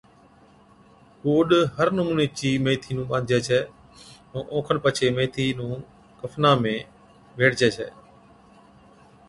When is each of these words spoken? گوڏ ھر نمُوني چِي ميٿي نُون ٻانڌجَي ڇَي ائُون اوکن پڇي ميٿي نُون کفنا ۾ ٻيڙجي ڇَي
گوڏ 1.23 1.49
ھر 1.75 1.87
نمُوني 1.97 2.25
چِي 2.37 2.49
ميٿي 2.63 2.91
نُون 2.97 3.07
ٻانڌجَي 3.09 3.39
ڇَي 3.47 3.59
ائُون 4.31 4.43
اوکن 4.53 4.77
پڇي 4.83 5.07
ميٿي 5.17 5.45
نُون 5.57 5.77
کفنا 6.19 6.51
۾ 6.63 6.71
ٻيڙجي 7.35 7.69
ڇَي 7.75 7.87